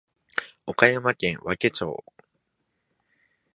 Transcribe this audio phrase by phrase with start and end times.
[0.65, 2.03] 岡山県和気町